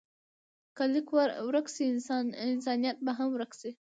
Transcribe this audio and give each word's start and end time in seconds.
که 0.75 0.83
لیک 0.93 1.07
ورک 1.45 1.67
شي، 1.75 1.83
انسانیت 2.47 2.97
به 3.05 3.11
هم 3.17 3.29
ورک 3.33 3.51
شي. 3.59 3.71